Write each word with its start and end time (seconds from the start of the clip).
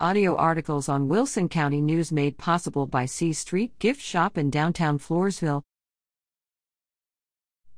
Audio 0.00 0.34
articles 0.34 0.88
on 0.88 1.06
Wilson 1.06 1.48
County 1.48 1.80
News 1.80 2.10
made 2.10 2.36
possible 2.36 2.84
by 2.84 3.06
C 3.06 3.32
Street 3.32 3.78
Gift 3.78 4.00
Shop 4.00 4.36
in 4.36 4.50
downtown 4.50 4.98
Floresville. 4.98 5.62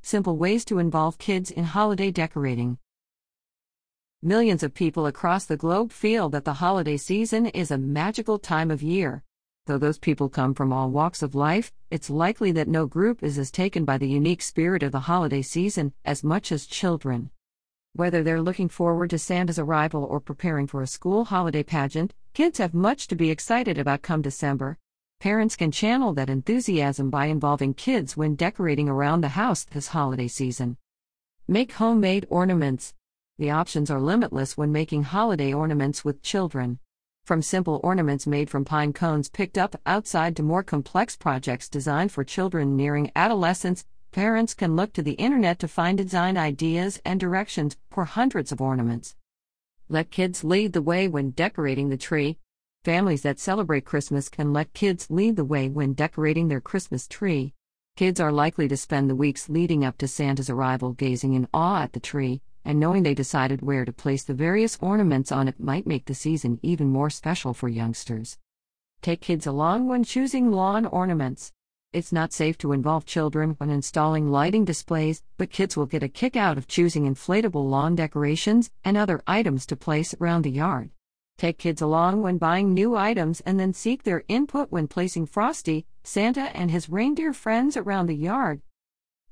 Simple 0.01 0.39
ways 0.39 0.65
to 0.65 0.79
involve 0.79 1.19
kids 1.19 1.51
in 1.51 1.65
holiday 1.65 2.11
decorating. 2.11 2.79
Millions 4.23 4.63
of 4.63 4.73
people 4.73 5.05
across 5.05 5.45
the 5.45 5.59
globe 5.59 5.93
feel 5.93 6.31
that 6.31 6.47
the 6.47 6.55
holiday 6.55 6.97
season 6.97 7.45
is 7.45 7.71
a 7.71 7.77
magical 7.77 8.39
time 8.39 8.71
of 8.71 8.83
year. 8.83 9.23
Though 9.67 9.77
those 9.77 9.99
people 9.99 10.31
come 10.31 10.55
from 10.55 10.73
all 10.73 10.91
walks 10.91 11.23
of 11.23 11.35
life, 11.35 11.71
it's 11.91 12.09
likely 12.09 12.51
that 12.53 12.67
no 12.67 12.87
group 12.87 13.23
is 13.23 13.37
as 13.37 13.51
taken 13.51 13.85
by 13.85 13.99
the 13.99 14.09
unique 14.09 14.41
spirit 14.41 14.83
of 14.83 14.93
the 14.93 15.01
holiday 15.01 15.43
season 15.43 15.93
as 16.03 16.25
much 16.25 16.51
as 16.51 16.65
children. 16.65 17.31
Whether 17.97 18.23
they're 18.23 18.43
looking 18.43 18.69
forward 18.69 19.09
to 19.09 19.19
Santa's 19.19 19.59
arrival 19.59 20.05
or 20.05 20.21
preparing 20.21 20.67
for 20.67 20.83
a 20.83 20.87
school 20.87 21.25
holiday 21.25 21.63
pageant, 21.63 22.13
kids 22.35 22.59
have 22.59 22.75
much 22.75 23.07
to 23.07 23.17
be 23.17 23.31
excited 23.31 23.79
about 23.79 24.03
come 24.03 24.21
December. 24.21 24.77
Parents 25.19 25.57
can 25.57 25.71
channel 25.71 26.13
that 26.13 26.29
enthusiasm 26.29 27.09
by 27.09 27.25
involving 27.25 27.73
kids 27.73 28.15
when 28.15 28.35
decorating 28.35 28.87
around 28.87 29.23
the 29.23 29.31
house 29.31 29.65
this 29.65 29.89
holiday 29.89 30.29
season. 30.29 30.77
Make 31.49 31.73
homemade 31.73 32.27
ornaments. 32.29 32.93
The 33.39 33.49
options 33.49 33.91
are 33.91 33.99
limitless 33.99 34.59
when 34.59 34.73
making 34.73 35.05
holiday 35.05 35.55
ornaments 35.55 36.05
with 36.05 36.21
children. 36.21 36.81
From 37.25 37.41
simple 37.41 37.81
ornaments 37.83 38.27
made 38.27 38.51
from 38.51 38.67
pine 38.67 38.93
cones 38.93 39.31
picked 39.31 39.57
up 39.57 39.75
outside 39.87 40.37
to 40.37 40.43
more 40.43 40.63
complex 40.63 41.17
projects 41.17 41.71
designed 41.71 42.13
for 42.13 42.25
children 42.25 42.77
nearing 42.77 43.11
adolescence, 43.17 43.87
parents 44.17 44.55
can 44.55 44.75
look 44.75 44.95
to 44.95 45.03
the 45.03 45.13
internet 45.27 45.59
to 45.59 45.69
find 45.69 45.99
design 45.99 46.39
ideas 46.39 46.99
and 47.05 47.21
directions 47.21 47.77
for 47.91 48.07
hundreds 48.07 48.51
of 48.51 48.63
ornaments. 48.63 49.15
Let 49.91 50.11
kids 50.11 50.43
lead 50.43 50.73
the 50.73 50.81
way 50.81 51.07
when 51.07 51.33
decorating 51.33 51.91
the 51.91 51.99
tree. 51.99 52.39
Families 52.83 53.21
that 53.25 53.39
celebrate 53.39 53.85
Christmas 53.85 54.31
can 54.31 54.55
let 54.55 54.73
kids 54.73 55.11
lead 55.11 55.37
the 55.37 55.45
way 55.45 55.69
when 55.69 55.93
decorating 55.93 56.49
their 56.49 56.63
Christmas 56.63 57.07
tree. 57.07 57.53
Kids 57.95 58.19
are 58.19 58.33
likely 58.33 58.67
to 58.69 58.77
spend 58.79 59.11
the 59.11 59.15
weeks 59.15 59.51
leading 59.51 59.85
up 59.85 59.99
to 59.99 60.09
Santa's 60.09 60.49
arrival 60.49 60.95
gazing 60.95 61.35
in 61.35 61.47
awe 61.53 61.83
at 61.83 61.93
the 61.93 62.01
tree, 62.01 62.41
and 62.65 62.81
knowing 62.81 63.03
they 63.03 63.13
decided 63.13 63.61
where 63.61 63.85
to 63.85 63.93
place 63.93 64.25
the 64.25 64.33
various 64.33 64.79
ornaments 64.81 65.31
on 65.31 65.47
it 65.47 65.61
might 65.61 65.87
make 65.87 66.07
the 66.07 66.15
season 66.15 66.59
even 66.63 66.89
more 66.89 67.11
special 67.11 67.53
for 67.53 67.69
youngsters. 67.69 68.39
Take 69.03 69.21
kids 69.21 69.47
along 69.47 69.89
when 69.89 70.05
choosing 70.05 70.53
lawn 70.53 70.87
ornaments. 70.87 71.53
It's 71.93 72.13
not 72.13 72.33
safe 72.33 72.59
to 72.59 72.73
involve 72.73 73.07
children 73.07 73.55
when 73.57 73.71
installing 73.71 74.31
lighting 74.31 74.67
displays, 74.67 75.23
but 75.39 75.51
kids 75.51 75.79
will 75.79 75.87
get 75.87 76.03
a 76.03 76.09
kick 76.09 76.37
out 76.37 76.59
of 76.59 76.67
choosing 76.67 77.05
inflatable 77.07 77.69
lawn 77.71 77.95
decorations 77.95 78.71
and 78.85 78.99
other 78.99 79.23
items 79.27 79.65
to 79.67 79.77
place 79.77 80.15
around 80.21 80.43
the 80.43 80.51
yard. 80.51 80.91
Take 81.39 81.57
kids 81.57 81.81
along 81.81 82.21
when 82.21 82.37
buying 82.37 82.75
new 82.75 82.97
items 82.97 83.41
and 83.41 83.59
then 83.59 83.73
seek 83.73 84.03
their 84.03 84.25
input 84.29 84.71
when 84.71 84.89
placing 84.89 85.27
Frosty, 85.27 85.87
Santa, 86.03 86.55
and 86.55 86.71
his 86.71 86.91
reindeer 86.91 87.33
friends 87.33 87.79
around 87.79 88.07
the 88.07 88.17
yard. 88.17 88.61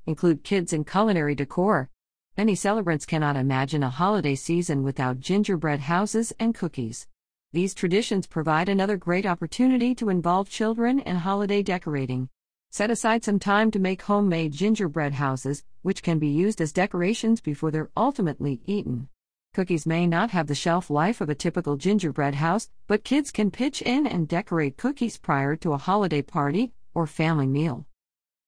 Include 0.07 0.43
kids 0.43 0.73
in 0.73 0.85
culinary 0.85 1.35
decor. 1.35 1.89
Many 2.37 2.55
celebrants 2.55 3.05
cannot 3.05 3.35
imagine 3.35 3.83
a 3.83 3.89
holiday 3.89 4.35
season 4.35 4.81
without 4.81 5.19
gingerbread 5.19 5.81
houses 5.81 6.33
and 6.39 6.55
cookies. 6.55 7.07
These 7.53 7.73
traditions 7.73 8.27
provide 8.27 8.69
another 8.69 8.97
great 8.97 9.25
opportunity 9.25 9.93
to 9.95 10.09
involve 10.09 10.49
children 10.49 10.99
in 10.99 11.17
holiday 11.17 11.61
decorating. 11.61 12.29
Set 12.75 12.91
aside 12.91 13.23
some 13.23 13.39
time 13.39 13.71
to 13.71 13.79
make 13.79 14.01
homemade 14.01 14.51
gingerbread 14.51 15.13
houses, 15.13 15.63
which 15.81 16.03
can 16.03 16.19
be 16.19 16.27
used 16.27 16.59
as 16.59 16.73
decorations 16.73 17.39
before 17.39 17.71
they're 17.71 17.89
ultimately 17.95 18.59
eaten. 18.65 19.07
Cookies 19.53 19.85
may 19.85 20.05
not 20.05 20.31
have 20.31 20.47
the 20.47 20.55
shelf 20.55 20.89
life 20.89 21.21
of 21.21 21.29
a 21.29 21.35
typical 21.35 21.77
gingerbread 21.77 22.35
house, 22.35 22.69
but 22.85 23.05
kids 23.05 23.31
can 23.31 23.49
pitch 23.49 23.81
in 23.81 24.05
and 24.05 24.27
decorate 24.27 24.75
cookies 24.75 25.17
prior 25.17 25.55
to 25.55 25.71
a 25.71 25.77
holiday 25.77 26.21
party 26.21 26.73
or 26.93 27.07
family 27.07 27.47
meal. 27.47 27.85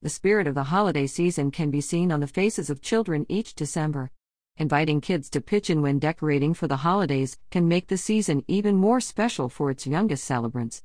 The 0.01 0.09
spirit 0.09 0.45
of 0.45 0.55
the 0.55 0.65
holiday 0.75 1.07
season 1.07 1.49
can 1.49 1.71
be 1.71 1.79
seen 1.79 2.11
on 2.11 2.19
the 2.19 2.27
faces 2.27 2.69
of 2.69 2.81
children 2.81 3.25
each 3.29 3.55
December. 3.55 4.11
Inviting 4.57 4.99
kids 4.99 5.29
to 5.29 5.39
pitch 5.39 5.69
in 5.69 5.81
when 5.81 5.99
decorating 5.99 6.53
for 6.53 6.67
the 6.67 6.83
holidays 6.83 7.37
can 7.49 7.69
make 7.69 7.87
the 7.87 7.95
season 7.95 8.43
even 8.49 8.75
more 8.75 8.99
special 8.99 9.47
for 9.47 9.71
its 9.71 9.87
youngest 9.87 10.25
celebrants. 10.25 10.83